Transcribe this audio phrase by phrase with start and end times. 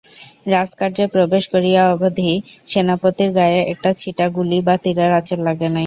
[0.47, 2.31] রাজকার্যে প্রবেশ করিয়া অবধি
[2.67, 5.79] সেনাপতির গায়ে একটা ছিটাগুলি বা তীরের আঁচড় লাগে নাই।